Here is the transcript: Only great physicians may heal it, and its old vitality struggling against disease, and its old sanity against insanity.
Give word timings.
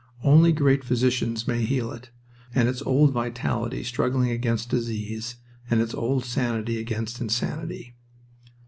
Only 0.23 0.51
great 0.51 0.83
physicians 0.83 1.47
may 1.47 1.63
heal 1.63 1.91
it, 1.91 2.09
and 2.55 2.67
its 2.67 2.81
old 2.81 3.11
vitality 3.11 3.83
struggling 3.83 4.31
against 4.31 4.69
disease, 4.71 5.35
and 5.69 5.79
its 5.79 5.93
old 5.93 6.25
sanity 6.25 6.79
against 6.79 7.21
insanity. 7.21 7.93